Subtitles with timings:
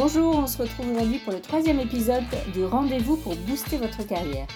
[0.00, 2.22] Bonjour, on se retrouve aujourd'hui pour le troisième épisode
[2.54, 4.46] du Rendez-vous pour booster votre carrière.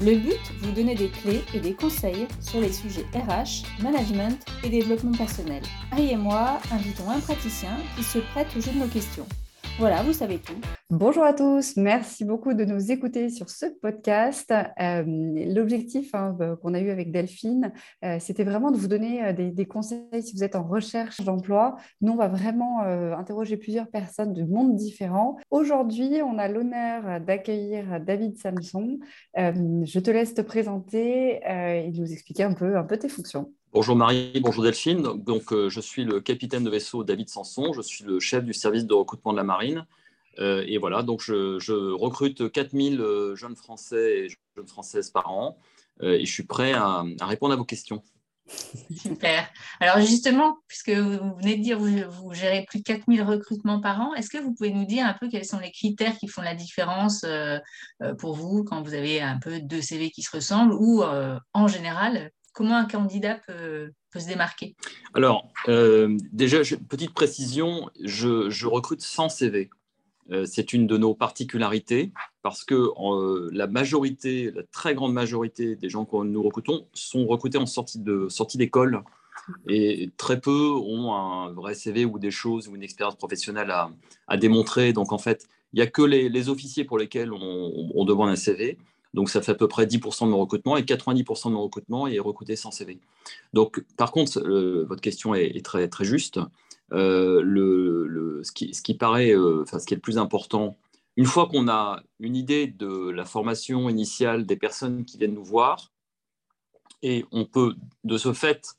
[0.00, 4.70] Le but, vous donner des clés et des conseils sur les sujets RH, management et
[4.70, 5.62] développement personnel.
[5.92, 9.26] Harry et moi invitons un praticien qui se prête au jeu de nos questions.
[9.78, 10.58] Voilà, vous savez tout.
[10.88, 14.50] Bonjour à tous, merci beaucoup de nous écouter sur ce podcast.
[14.80, 15.04] Euh,
[15.54, 19.66] l'objectif hein, euh, qu'on a eu avec Delphine, euh, c'était vraiment de vous donner des,
[19.66, 21.76] conseils si vous êtes en recherche d'emploi.
[22.00, 25.36] Nous, on va vraiment interroger plusieurs personnes de mondes différents.
[25.50, 28.98] Aujourd'hui, on a l'honneur d'accueillir David Samson.
[29.34, 33.52] je te laisse te présenter et nous expliquer un peu, un peu tes fonctions.
[33.76, 35.02] Bonjour Marie, bonjour Delphine.
[35.02, 38.54] Donc, euh, je suis le capitaine de vaisseau David Sanson, je suis le chef du
[38.54, 39.84] service de recrutement de la marine.
[40.38, 45.58] Euh, et voilà, donc je, recrute 4000 euh, jeunes Français et jeunes Françaises par an
[46.00, 48.02] et je suis prêt à, répondre à vos questions.
[48.96, 49.46] Super.
[49.80, 54.00] Alors justement, puisque vous venez de dire que vous, gérez plus de 4000 recrutements par
[54.00, 56.40] an, est-ce que vous pouvez nous dire un peu quels sont les critères qui font
[56.40, 57.26] la différence
[58.18, 61.02] pour vous quand vous avez un peu deux CV qui se ressemblent ou
[61.52, 64.76] en général, Comment un candidat peut, se démarquer?
[65.12, 69.68] Alors, euh, déjà, petite précision, je, recrute sans CV.
[70.30, 72.90] Euh, c'est une de nos particularités parce que
[73.52, 77.98] la majorité, la très grande majorité des gens que nous recrutons sont recrutés en sortie
[77.98, 79.02] de sortie d'école
[79.68, 84.36] et très peu ont un vrai CV ou des choses ou une expérience professionnelle à,
[84.38, 84.94] démontrer.
[84.94, 88.78] Donc en fait, il n'y a que les, officiers pour lesquels on demande un CV.
[89.14, 92.06] Donc, ça fait à peu près 10% de mon recrutement et 90% de mon recrutement
[92.06, 92.98] est recruté sans CV.
[93.52, 94.40] Donc, par contre,
[94.86, 96.38] votre question est, très, très juste.
[96.92, 100.76] Euh, le, ce, qui, ce, qui, paraît, euh, enfin, ce qui est le plus important,
[101.16, 105.44] une fois qu'on a une idée de la formation initiale des personnes qui viennent nous
[105.44, 105.90] voir,
[107.02, 108.76] et on peut de ce fait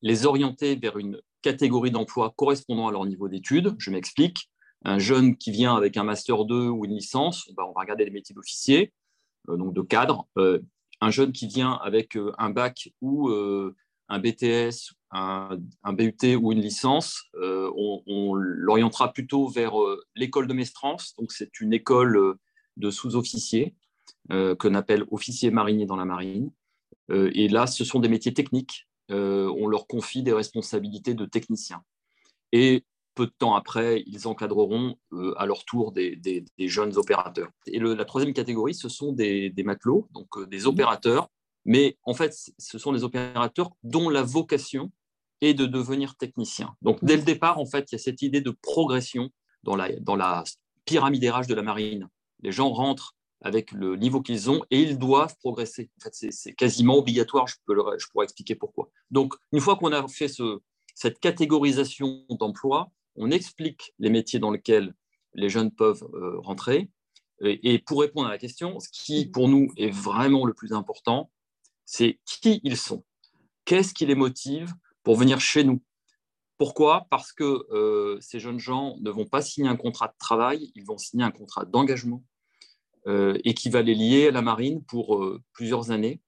[0.00, 3.74] les orienter vers une catégorie d'emploi correspondant à leur niveau d'études.
[3.78, 4.50] Je m'explique.
[4.84, 8.04] Un jeune qui vient avec un master 2 ou une licence, ben, on va regarder
[8.04, 8.92] les métiers d'officier.
[9.48, 10.26] Euh, donc de cadre.
[10.38, 10.60] Euh,
[11.00, 13.30] un jeune qui vient avec euh, un bac ou
[14.08, 15.58] un BTS, un,
[15.92, 19.72] BUT ou une licence, on, l'orientera plutôt vers
[20.14, 21.14] l'école de Mestrance.
[21.16, 22.36] Donc, c'est une école
[22.76, 23.74] de sous-officiers
[24.30, 26.50] euh, qu'on appelle officiers mariniers dans la marine.
[27.10, 28.86] et là, ce sont des métiers techniques.
[29.08, 31.82] on leur confie des responsabilités de techniciens.
[32.52, 37.50] Et peu de temps après, ils encadreront euh, à leur tour des, jeunes opérateurs.
[37.66, 41.28] Et la troisième catégorie, ce sont des, matelots, donc euh, des opérateurs,
[41.64, 44.90] mais en fait, ce sont des opérateurs dont la vocation
[45.40, 46.74] est de devenir technicien.
[46.82, 49.30] Donc, dès le départ, en fait, il y a cette idée de progression
[49.62, 50.16] dans la, dans
[50.84, 52.08] pyramide de la marine.
[52.42, 55.90] Les gens rentrent avec le niveau qu'ils ont et ils doivent progresser.
[56.00, 58.88] En fait, c'est quasiment obligatoire, je, pourrais expliquer pourquoi.
[59.10, 60.60] Donc, une fois qu'on a fait ce,
[60.94, 64.94] cette catégorisation d'emploi, on explique les métiers dans lesquels
[65.34, 66.90] les jeunes peuvent euh, rentrer.
[67.44, 71.28] Et, pour répondre à la question, ce qui pour nous est vraiment le plus important,
[71.84, 73.04] c'est qui ils sont.
[73.64, 75.82] Qu'est-ce qui les motive pour venir chez nous?
[76.56, 77.08] Pourquoi?
[77.10, 80.84] Parce que euh, ces jeunes gens ne vont pas signer un contrat de travail, ils
[80.84, 82.22] vont signer un contrat d'engagement
[83.08, 86.20] euh, et qui va les lier à la marine pour plusieurs années.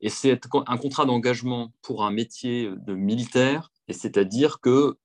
[0.00, 4.96] Et c'est un contrat d'engagement pour un métier de militaire, et c'est-à-dire que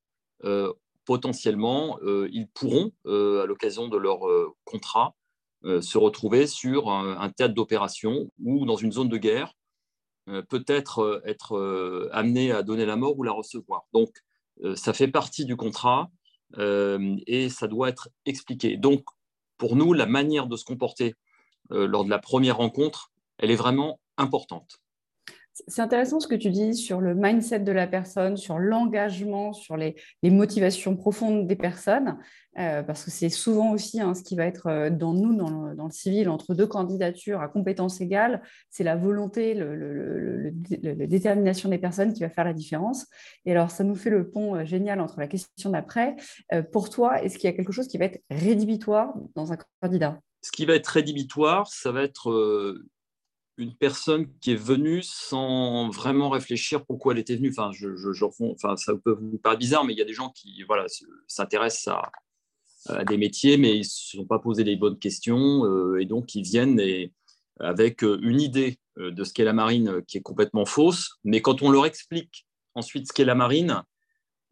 [1.10, 5.16] potentiellement, euh, ils pourront, euh, à l'occasion de leur euh, contrat,
[5.64, 9.52] se retrouver sur un, théâtre d'opération ou dans une zone de guerre,
[10.48, 13.84] peut-être être amenés à donner la mort ou la recevoir.
[13.92, 14.10] Donc,
[14.76, 16.10] ça fait partie du contrat
[16.58, 18.78] et ça doit être expliqué.
[18.78, 19.04] Donc,
[19.58, 21.14] pour nous, la manière de se comporter
[21.70, 24.80] lors de la première rencontre, elle est vraiment importante.
[25.68, 29.78] C'est intéressant ce que tu dis sur le mindset de la personne, sur l'engagement, sur
[29.78, 32.18] les, motivations profondes des personnes,
[32.58, 35.86] euh, parce que c'est souvent aussi hein, ce qui va être euh, dans nous, dans
[35.86, 42.14] le, civil, entre deux candidatures à compétences égales, c'est la volonté, la détermination des personnes
[42.14, 43.08] qui va faire la différence.
[43.46, 46.16] Et alors, ça nous fait le pont euh, génial entre la question d'après.
[46.72, 50.20] pour toi, est-ce qu'il y a quelque chose qui va être rédhibitoire dans un candidat?
[50.42, 52.32] Ce qui va être rédhibitoire, ça va être
[53.60, 57.50] une personne qui est venue sans vraiment réfléchir pourquoi elle était venue.
[57.50, 57.90] Enfin, je,
[58.42, 60.86] enfin ça peut vous paraître bizarre, mais il y a des gens qui voilà,
[61.28, 61.94] s'intéressent
[62.88, 66.06] à, des métiers, mais ils ne se sont pas posé les bonnes questions, euh, et
[66.06, 67.12] donc ils viennent et,
[67.60, 71.42] avec euh, une idée euh, de ce qu'est la marine qui est complètement fausse, mais
[71.42, 73.84] quand on leur explique ensuite ce qu'est la marine,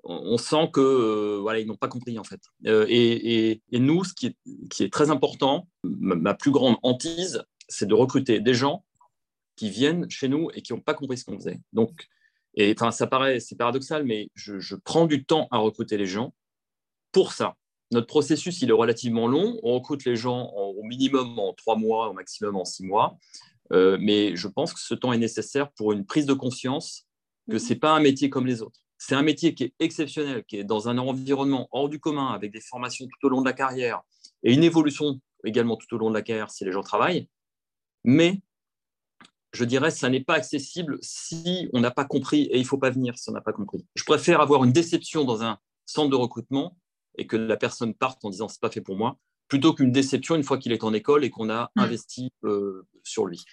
[0.03, 2.41] on, sent que voilà, ils n'ont pas compris en fait.
[2.65, 4.37] Et, nous, ce qui est,
[4.69, 8.85] qui est très important, ma plus grande hantise, c'est de recruter des gens
[9.57, 11.59] qui viennent chez nous et qui n'ont pas compris ce qu'on faisait.
[11.73, 12.07] Donc,
[12.53, 16.33] et enfin, ça paraît, c'est paradoxal, mais je, prends du temps à recruter les gens
[17.11, 17.55] pour ça,
[17.91, 19.59] notre processus, il est relativement long.
[19.63, 23.17] On recrute les gens au minimum en trois mois, au maximum en six mois.
[23.71, 27.05] Euh, mais je pense que ce temps est nécessaire pour une prise de conscience
[27.49, 27.59] que mhm.
[27.59, 28.79] ce n'est pas un métier comme les autres.
[28.97, 32.51] C'est un métier qui est exceptionnel, qui est dans un environnement hors du commun, avec
[32.51, 34.01] des formations tout au long de la carrière
[34.43, 37.29] et une évolution également tout au long de la carrière si les gens travaillent.
[38.03, 38.41] Mais
[39.57, 42.77] je dirais, ça n'est pas accessible si on n'a pas compris, et il ne faut
[42.77, 43.83] pas venir si on n'a pas compris.
[43.95, 45.57] Je préfère avoir une déception dans un
[45.87, 46.77] centre de recrutement
[47.17, 49.17] et que la personne parte en disant c'est pas fait pour moi,
[49.47, 51.79] plutôt qu'une déception une fois qu'il est en école et qu'on a mm.
[51.79, 53.43] investi euh, sur lui.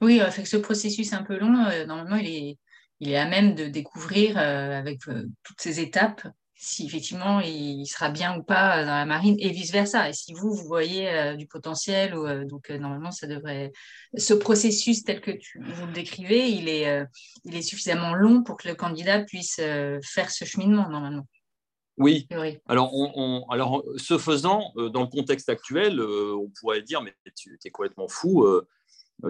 [0.00, 2.58] Oui, euh, fait que ce processus un peu long, euh, normalement, il est,
[2.98, 6.26] il est à même de découvrir avec toutes ces étapes
[6.64, 10.08] si effectivement il sera bien ou pas dans la marine et vice versa.
[10.08, 13.72] Et si vous vous voyez du potentiel, ou, donc normalement ça devrait.
[14.16, 17.04] Ce processus tel que tu, vous le décrivez, il est,
[17.44, 21.26] il est suffisamment long pour que le candidat puisse faire ce cheminement normalement.
[21.98, 22.26] Oui.
[22.66, 22.92] Alors,
[23.50, 27.70] alors, ce faisant, euh, dans le contexte actuel, euh, on pourrait dire, mais tu es
[27.70, 28.66] complètement fou, euh,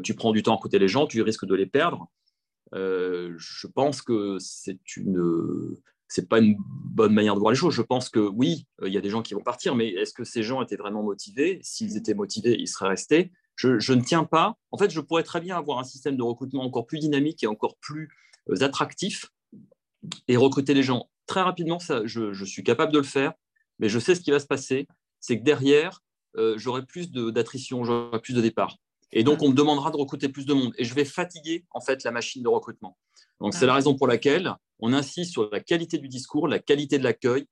[0.03, 2.09] tu prends du temps à écouter les gens, tu risques de les perdre.
[2.73, 5.77] je pense que c'est une,
[6.13, 7.73] c'est pas une bonne manière de voir les choses.
[7.73, 10.25] Je pense que oui, il y a des gens qui vont partir, mais est-ce que
[10.25, 11.59] ces gens étaient vraiment motivés?
[11.63, 13.33] S'ils étaient motivés, ils seraient restés.
[13.57, 14.59] Je, ne tiens pas.
[14.73, 17.47] En fait, je pourrais très bien avoir un système de recrutement encore plus dynamique et
[17.47, 18.11] encore plus
[18.61, 19.31] attractif
[20.29, 23.33] et recruter les gens très rapidement, ça, je, suis capable de le faire,
[23.79, 24.87] mais je sais ce qui va se passer,
[25.19, 26.03] c'est que derrière,
[26.37, 28.77] euh, j'aurai plus d'attrition, j'aurai plus de départ.
[29.13, 30.73] Et donc, on me demandera de recruter plus de monde.
[30.79, 32.97] Et je vais fatiguer, en fait, la machine de recrutement.
[33.41, 36.99] Donc, c'est la raison pour laquelle on insiste sur la qualité du discours, la qualité
[36.99, 37.47] de l'accueil,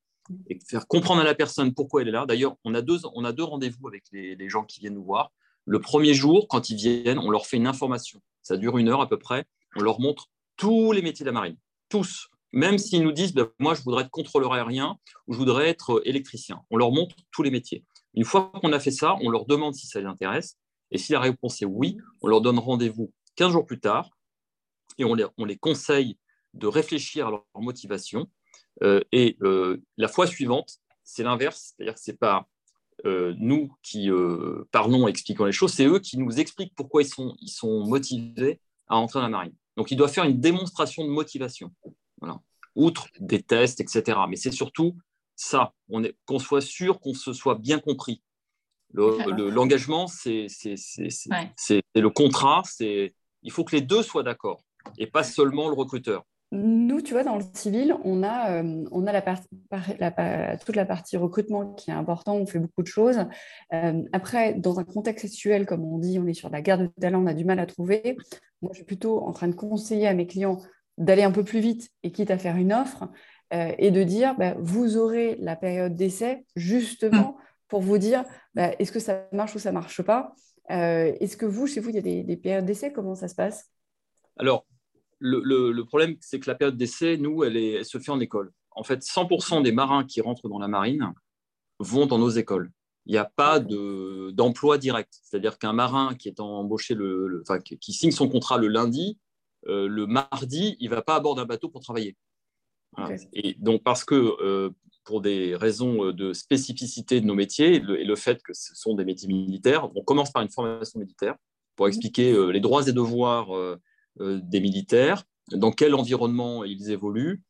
[0.49, 2.25] et faire comprendre à la personne pourquoi elle est là.
[2.25, 5.03] D'ailleurs, on a deux, on a deux rendez-vous avec les, les, gens qui viennent nous
[5.03, 5.31] voir.
[5.65, 8.21] Le premier jour, quand ils viennent, on leur fait une information.
[8.41, 9.45] Ça dure une heure à peu près.
[9.75, 10.27] On leur montre
[10.57, 11.57] tous les métiers de la marine.
[11.89, 14.97] Tous même s'ils nous disent, ben, moi, je voudrais être contrôleur aérien
[15.27, 16.61] ou je voudrais être euh, électricien.
[16.69, 17.85] On leur montre tous les métiers.
[18.13, 20.57] Une fois qu'on a fait ça, on leur demande si ça les intéresse.
[20.91, 24.09] Et si la réponse est oui, on leur donne rendez-vous 15 jours plus tard
[24.97, 26.17] et on les, on les conseille
[26.53, 28.29] de réfléchir à leur motivation.
[28.83, 32.47] Euh, et euh, la fois suivante, c'est l'inverse, c'est-à-dire que ce n'est pas
[33.03, 34.11] nous qui
[34.71, 37.83] parlons et expliquons les choses, c'est eux qui nous expliquent pourquoi ils sont, ils sont
[37.83, 39.55] motivés à entrer dans la marine.
[39.77, 41.73] Donc, ils doivent faire une démonstration de motivation.
[42.75, 44.19] Outre des tests, etc.
[44.29, 44.95] Mais c'est surtout
[45.35, 45.73] ça,
[46.25, 48.21] qu'on soit sûr qu'on se soit bien compris.
[48.93, 54.63] L'engagement, le, c'est le contrat, il faut que les deux soient d'accord
[54.97, 56.23] et pas seulement le recruteur.
[56.53, 61.15] Nous, tu vois, dans le civil, on a, euh, on a la, toute la partie
[61.15, 63.19] recrutement qui est important, on fait beaucoup de choses.
[63.73, 66.87] Euh, après, dans un contexte actuel, comme on dit, on est sur la guerre de
[66.87, 68.17] talent, on a du mal à trouver.
[68.61, 70.57] Moi, je suis plutôt en train de conseiller à mes clients
[70.97, 73.09] d'aller un peu plus vite et quitte à faire une offre
[73.53, 77.40] euh, et de dire bah, vous aurez la période d'essai justement mm.
[77.71, 80.35] Pour vous dire bah, est-ce que ça marche ou ça marche pas?
[80.69, 82.91] Euh, est-ce que vous, chez vous, il y a des, périodes d'essai?
[82.91, 83.71] Comment ça se passe?
[84.37, 84.65] Alors,
[85.19, 88.51] le, problème, c'est que la période d'essai, nous, elle, est, elle, se fait en école.
[88.71, 91.13] En fait, 100% des marins qui rentrent dans la marine
[91.79, 92.71] vont dans nos écoles.
[93.05, 95.17] Il n'y a pas d'emploi direct.
[95.23, 97.41] C'est-à-dire qu'un marin qui est embauché, le,
[97.79, 99.17] qui signe son contrat le lundi,
[99.67, 102.17] euh, le mardi, il ne va pas à bord d'un bateau pour travailler.
[103.33, 104.69] Et donc, parce que euh,
[105.03, 108.95] pour des raisons euh, de spécificité de nos métiers et le, fait que ce sont
[108.95, 111.35] des métiers militaires, on commence par une formation militaire
[111.75, 111.91] pour mhm.
[111.91, 113.49] expliquer les droits et devoirs
[114.19, 117.41] des militaires, dans quel environnement ils évoluent.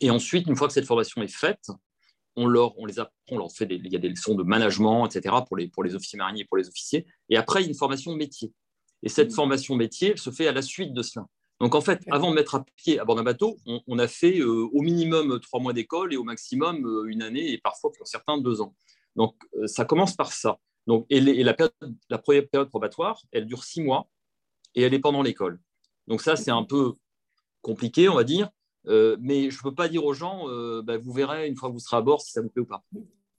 [0.00, 1.68] Et ensuite, une fois que cette formation est faite,
[2.36, 5.06] on, leur, on les apprend, on leur fait il y a des leçons de management,
[5.06, 7.06] etc., pour les, pour les officiers mariniers et pour les officiers.
[7.28, 8.52] Et après, il y a une formation métier.
[9.02, 9.34] Et cette mm.
[9.34, 11.26] formation métier, elle se fait à la suite de cela.
[11.60, 13.56] Donc en fait, avant de mettre à pied à bord d'un bateau,
[13.86, 17.52] on, a fait euh, au minimum trois mois d'école et au maximum euh, une année
[17.52, 18.74] et parfois pour certains deux ans.
[19.16, 20.58] Donc euh, ça commence par ça.
[20.86, 21.56] Donc, et, la,
[22.10, 24.08] la, première période probatoire, elle dure six mois
[24.74, 25.60] et elle est pendant l'école.
[26.08, 26.92] Donc ça, c'est un peu
[27.62, 28.50] compliqué, on va dire.
[28.84, 30.46] mais je ne peux pas dire aux gens,
[30.82, 32.66] bah, vous verrez une fois que vous serez à bord si ça vous plaît ou
[32.66, 32.84] pas.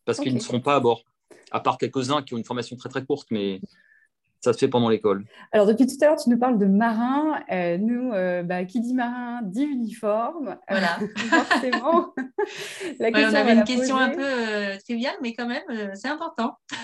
[0.05, 1.03] Parce qu'ils ne seront pas à bord,
[1.51, 3.27] à part quelques-uns qui ont une formation très très courte.
[3.29, 3.61] Mais
[4.41, 5.25] ça se fait pendant l'école.
[5.51, 7.39] Alors, depuis tout à l'heure, tu nous parles de marin.
[7.51, 10.57] Euh, nous, euh, bah, qui dit marin dit uniforme.
[10.69, 10.99] Voilà.
[11.17, 12.13] forcément.
[12.99, 15.63] la on avait une question un peu euh, triviale, mais quand même,
[15.95, 16.57] c'est important.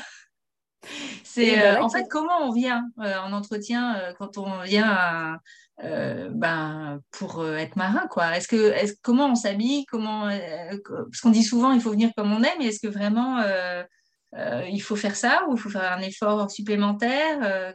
[1.24, 5.40] C'est en fait comment on vient en entretien quand on vient
[5.80, 8.36] ben, pour être marin quoi?
[8.36, 9.86] Est-ce que est comment on s'habille?
[9.86, 13.38] Comment parce qu'on dit souvent il faut venir comme on est mais est-ce que vraiment
[13.40, 13.84] euh,
[14.34, 17.74] il faut faire ça ou il faut faire un effort supplémentaire euh?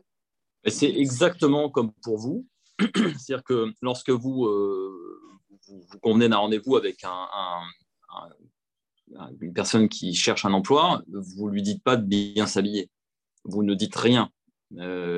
[0.68, 2.46] C'est exactement comme pour vous.
[2.80, 5.20] C'est-à-dire que lorsque vous, euh,
[5.68, 7.28] vous, convenez d'un rendez-vous avec un,
[9.40, 12.90] une personne qui cherche un emploi, vous ne lui dites pas de bien s'habiller.
[13.44, 14.30] Vous ne dites rien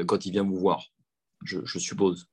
[0.07, 0.85] quand il vient vous voir,
[1.43, 2.29] je, suppose.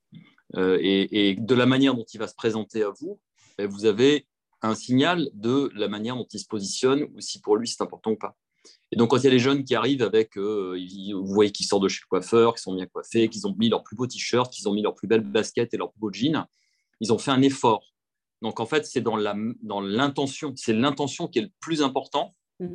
[0.58, 3.22] Et, et, de la manière dont il va se présenter à vous,
[3.58, 4.28] ben, vous avez
[4.62, 8.12] un signal de la manière dont il se positionne ou si pour lui c'est important
[8.12, 8.36] ou pas.
[8.96, 10.80] Et donc, quand il y a les jeunes qui arrivent avec, euh,
[11.14, 13.68] vous voyez qu'ils sortent de chez le coiffeur, qu'ils sont bien coiffés, qu'ils ont mis
[13.68, 16.14] leur plus beau t-shirt, qu'ils ont mis leur plus belle basket et leur plus beau
[16.14, 16.46] jean,
[17.02, 17.84] ils ont fait un effort.
[18.42, 20.54] Donc, en fait, c'est dans l'intention.
[20.56, 22.68] c'est l'intention qui est le plus important, mmh.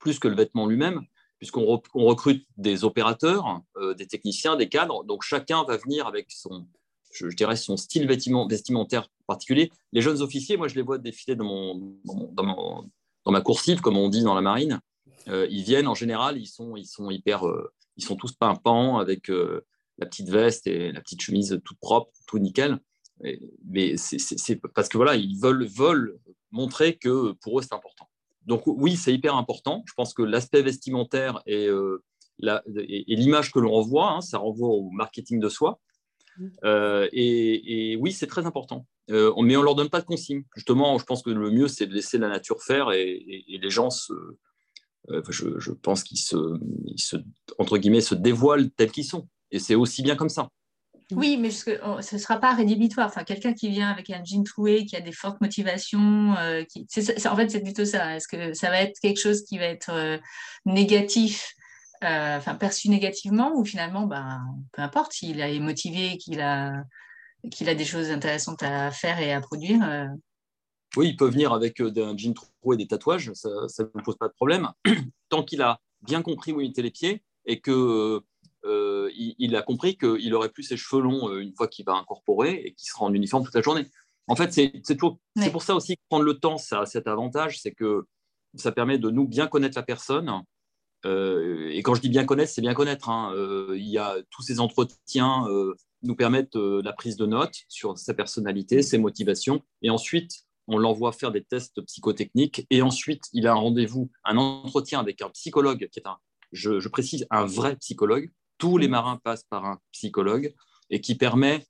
[0.00, 1.02] plus que le vêtement lui-même,
[1.38, 5.04] puisqu'on recrute des opérateurs, euh, des techniciens, des cadres.
[5.04, 6.66] Donc, chacun va venir avec son,
[7.12, 9.70] je, dirais, son style vestimentaire particulier.
[9.92, 12.84] Les jeunes officiers, moi, je les vois défiler dans, mon, dans,
[13.24, 14.80] dans ma coursive, comme on dit dans la marine.
[15.28, 18.98] Euh, ils viennent en général, ils sont, ils sont hyper, euh, ils sont tous pimpants
[18.98, 19.66] avec euh,
[19.98, 22.78] la petite veste et la petite chemise toute propre, tout nickel.
[23.66, 26.18] mais c'est parce que voilà, ils veulent, veulent
[26.50, 28.08] montrer que pour eux c'est important.
[28.46, 29.82] Donc oui, c'est hyper important.
[29.86, 31.68] Je pense que l'aspect vestimentaire et,
[32.38, 35.78] l'image que l'on renvoie, hein, ça renvoie au marketing de soi.
[36.38, 36.48] Mmh.
[37.12, 38.86] et, oui, c'est très important.
[39.08, 40.44] mais on ne leur donne pas de consignes.
[40.56, 43.90] Justement, je pense que le mieux, c'est de laisser la nature faire et les gens
[43.90, 44.14] se,
[45.08, 46.36] euh, je, pense qu'ils se,
[47.58, 49.28] entre guillemets, se dévoilent tels qu'ils sont.
[49.50, 50.48] Et c'est aussi bien comme ça.
[51.12, 53.08] Oui, mais ce ne sera pas rédhibitoire.
[53.08, 56.62] Enfin, quelqu'un qui vient avec un jean troué, qui a des fortes motivations, euh,
[57.26, 58.16] en fait, c'est plutôt ça.
[58.16, 60.18] Est-ce que ça va être quelque chose qui va être euh,
[60.66, 61.52] négatif,
[62.00, 64.40] perçu négativement, ou finalement, ben,
[64.72, 66.84] peu importe, s'il est motivé, qu'il a
[67.42, 69.80] des choses intéressantes à faire et à produire,
[70.96, 74.16] oui, il peut venir avec euh, un jean troué et des tatouages, ça ne pose
[74.16, 74.70] pas de problème.
[75.28, 79.62] Tant qu'il a bien compris où il était les pieds et qu'il euh, il a
[79.62, 82.88] compris qu'il aurait plus ses cheveux longs euh, une fois qu'il va incorporer et qu'il
[82.88, 83.86] sera en uniforme toute la journée.
[84.26, 87.72] En fait, c'est pour ça aussi que prendre le temps, ça a cet avantage, c'est
[87.72, 88.06] que
[88.54, 90.30] ça permet de nous bien connaître la personne.
[91.04, 93.08] et quand je dis bien connaître, c'est bien connaître.
[93.08, 93.34] Hein.
[93.74, 95.46] il y a tous ces entretiens
[96.02, 101.12] nous permettent la prise de notes sur sa personnalité, ses motivations, et ensuite on l'envoie
[101.12, 105.88] faire des tests psychotechniques et ensuite il a un rendez-vous, un entretien avec un psychologue
[105.92, 106.16] qui est un,
[106.52, 108.30] je, précise, un vrai psychologue.
[108.56, 110.54] Tous les marins passent par un psychologue
[110.88, 111.66] et qui permet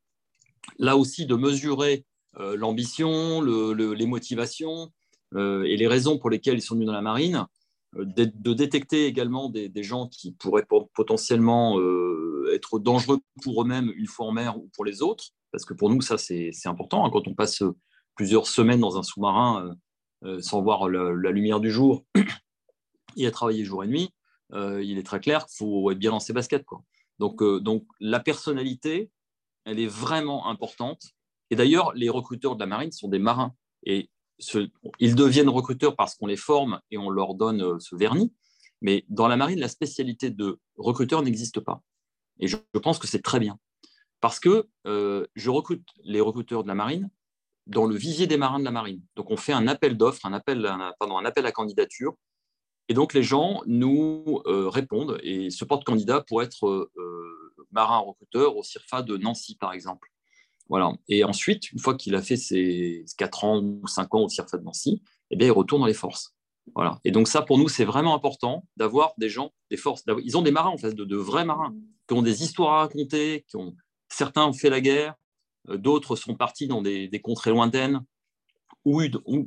[0.79, 2.05] là aussi de mesurer
[2.39, 4.93] euh, l'ambition, les motivations
[5.35, 7.47] euh, et les raisons pour lesquelles ils sont venus dans la marine,
[7.97, 11.81] euh, de, détecter également des, gens qui pourraient potentiellement
[12.53, 15.89] être dangereux pour eux-mêmes une fois en mer ou pour les autres, parce que pour
[15.89, 17.07] nous, ça c'est important.
[17.07, 17.63] Hein, quand on passe
[18.15, 19.75] plusieurs semaines dans un sous-marin euh,
[20.25, 22.05] euh, sans voir la, lumière du jour
[23.17, 24.11] et à travailler jour et nuit,
[24.53, 26.65] euh, il est très clair qu'il faut être bien dans ses baskets.
[26.65, 26.83] Quoi.
[27.19, 29.11] Donc, donc la personnalité,
[29.65, 31.03] elle est vraiment importante.
[31.51, 33.55] Et d'ailleurs, les recruteurs de la marine sont des marins.
[33.85, 34.11] Et
[34.99, 38.33] ils deviennent recruteurs parce qu'on les forme et on leur donne ce vernis.
[38.83, 41.83] Mais dans la marine, la spécialité de recruteur n'existe pas.
[42.39, 43.59] Et je, pense que c'est très bien.
[44.21, 47.11] Parce que je recrute les recruteurs de la marine
[47.71, 49.01] dans le vivier des marins de la marine.
[49.17, 50.63] Donc, on fait un appel d'offres, un appel,
[50.99, 52.15] pardon, un appel à candidature.
[52.89, 57.99] Et donc, les gens nous euh, répondent et se portent candidat pour être euh, marin
[57.99, 60.09] recruteur au CIRFA de Nancy, par exemple.
[60.69, 60.93] Voilà.
[61.09, 64.59] Et ensuite, une fois qu'il a fait ses 4 ans ou 5 ans au CIRFA
[64.59, 66.35] de Nancy, eh bien, il retourne dans les forces.
[66.75, 66.99] Voilà.
[67.05, 70.03] Et donc, ça, pour nous, c'est vraiment important d'avoir des gens, des forces.
[70.25, 71.75] Ils ont des marins, en fait, de, de, vrais marins,
[72.09, 73.77] qui ont des histoires à raconter, qui ont...
[74.09, 75.30] certains ont fait la guerre, euh,
[75.77, 78.01] d'autres sont partis dans des, contrées lointaines
[78.85, 79.03] ou,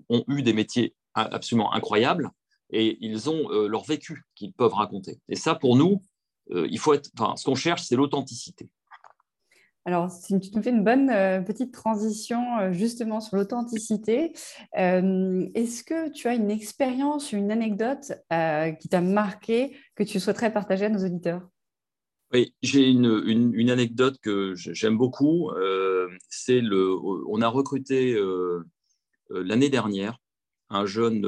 [0.10, 2.32] ont eu des métiers absolument incroyables
[2.72, 5.20] et ils ont euh, leur vécu qu'ils peuvent raconter.
[5.30, 6.02] Et ça, pour nous,
[6.52, 8.70] euh, il faut être, ce qu'on cherche, c'est l'authenticité.
[9.86, 11.10] Alors, tu nous fais une bonne
[11.44, 14.32] petite transition justement sur l'authenticité.
[14.72, 18.14] Est-ce que tu as une expérience, une anecdote
[18.80, 21.50] qui t'a marqué que tu souhaiterais partager à nos auditeurs?
[22.62, 25.52] J'ai une, anecdote que j'aime beaucoup.
[25.52, 26.96] Euh, c'est le,
[27.28, 28.64] on a recruté euh,
[29.32, 30.18] euh, l'année dernière
[30.70, 31.28] un jeune,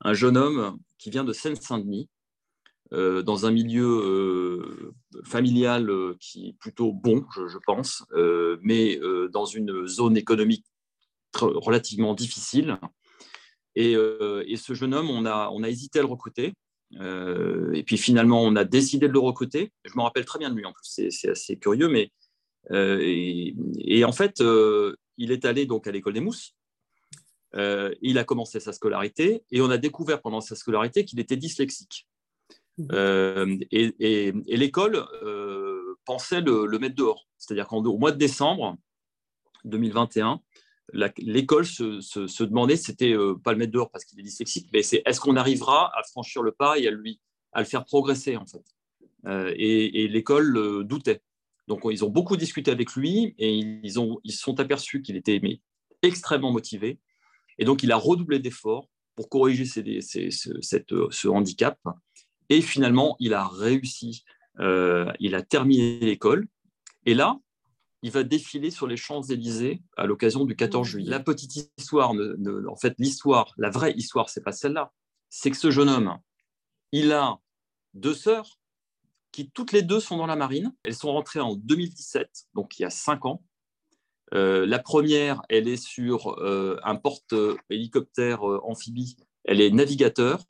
[0.00, 2.08] un jeune homme qui vient de Seine-Saint-Denis,
[2.92, 4.94] dans un milieu
[5.24, 5.90] familial
[6.20, 8.04] qui est plutôt bon, je, pense,
[8.62, 9.00] mais
[9.32, 10.64] dans une zone économique
[11.34, 12.78] relativement difficile.
[13.74, 16.54] Et, ce jeune homme, on a hésité à le recruter
[17.00, 19.72] euh, et puis finalement, on a décidé de le recruter.
[19.84, 21.88] Je me rappelle très bien de lui en plus, c'est assez curieux.
[21.88, 22.10] Mais,
[22.70, 26.54] euh, et, en fait, euh, il est allé donc à l'école des mousses.
[27.54, 32.06] il a commencé sa scolarité et on a découvert pendant sa scolarité qu'il était dyslexique.
[32.90, 35.04] Et, l'école
[36.04, 37.26] pensait le, mettre dehors.
[37.38, 38.76] C'est-à-dire qu'au mois de décembre
[39.64, 40.40] 2021,
[40.92, 45.20] l'école se, demandait, c'était pas le mettre dehors parce qu'il est dyslexique, mais c'est est-ce
[45.20, 47.20] qu'on arrivera à franchir le pas et à lui
[47.52, 48.64] à le faire progresser en fait?
[49.56, 51.22] et, l'école doutait.
[51.66, 55.40] Donc ils ont beaucoup discuté avec lui et ils ont ils sont aperçus qu'il était
[56.02, 56.98] extrêmement motivé.
[57.58, 61.78] Et donc il a redoublé d'efforts pour corriger ce handicap.
[62.50, 64.24] Et finalement, il a réussi.
[64.58, 66.46] il a terminé l'école.
[67.06, 67.38] Et là,
[68.04, 71.08] il va défiler sur les Champs-Élysées à l'occasion du 14 juillet.
[71.08, 74.92] La petite histoire, en fait, l'histoire, la vraie histoire, c'est pas celle-là.
[75.30, 76.18] C'est que ce jeune homme,
[76.92, 77.40] il a
[77.94, 78.60] deux sœurs
[79.32, 80.74] qui toutes les deux sont dans la marine.
[80.84, 83.42] Elles sont rentrées en 2017, donc il y a cinq ans.
[84.34, 90.44] Euh, la première, elle est sur euh, un porte-hélicoptère euh, amphibie, elle est navigateur.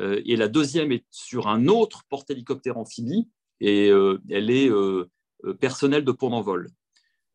[0.00, 3.28] et la deuxième est sur un autre porte-hélicoptère amphibie,
[3.60, 3.86] et
[4.30, 4.68] elle est
[5.60, 6.68] personnel de pont d'envol,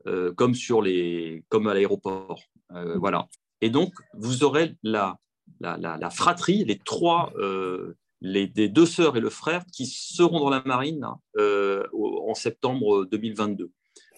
[0.08, 2.42] euh, comme, sur les, comme à l'aéroport.
[2.72, 3.00] Euh, mm.
[3.00, 3.28] voilà.
[3.62, 5.20] Et donc, vous aurez la,
[5.60, 7.34] la, la, fratrie, les trois,
[8.22, 11.06] les, deux sœurs et le frère qui seront dans la marine
[11.38, 13.72] en septembre 2022.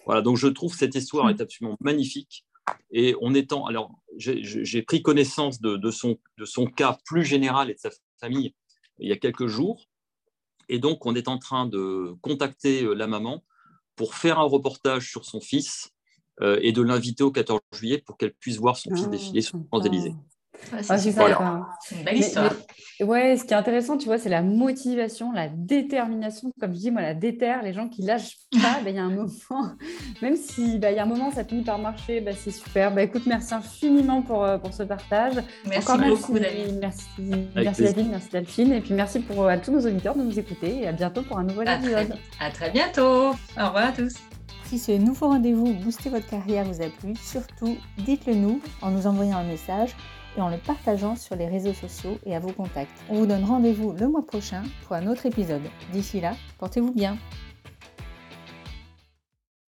[0.04, 1.30] Voilà, donc je trouve cette histoire mm.
[1.30, 2.44] est absolument magnifique.
[2.90, 7.70] Et on étant, alors j'ai pris connaissance de, de, son, de son cas plus général
[7.70, 8.54] et de sa famille
[9.00, 9.86] il y a quelques jours.
[10.68, 13.42] Et donc, on est en train de contacter la maman
[14.00, 15.90] pour faire un reportage sur son fils
[16.40, 19.42] euh, et de l'inviter au 14 juillet pour qu'elle puisse voir son fils ah, défiler
[19.42, 20.14] sur les Champs-Élysées.
[20.72, 22.52] Ah, c'est une belle histoire.
[23.00, 26.52] ouais, ce qui est intéressant, tu vois, c'est la motivation, la détermination.
[26.60, 29.04] Comme je dis, moi, la déterre, les gens qui lâchent pas, ben, il y a
[29.04, 29.72] un moment,
[30.22, 32.92] même si ben, il y a un moment, ça finit par marcher, ben, c'est super.
[32.92, 35.34] Ben, écoute, merci infiniment pour, euh, pour ce partage.
[35.66, 36.78] Merci beaucoup, David.
[36.80, 38.72] Merci, merci David, merci Delphine.
[38.72, 40.82] Et puis merci pour, à tous nos auditeurs de nous écouter.
[40.82, 42.16] Et à bientôt pour un nouvel épisode.
[42.40, 43.30] à très bientôt.
[43.30, 44.14] Au revoir à tous.
[44.70, 49.04] Si ce nouveau rendez-vous Booster votre carrière vous a plu, surtout dites-le nous en nous
[49.08, 49.96] envoyant un message
[50.36, 52.90] et en le partageant sur les réseaux sociaux et à vos contacts.
[53.08, 55.62] On vous donne rendez-vous le mois prochain pour un autre épisode.
[55.92, 57.16] D'ici là, portez-vous bien.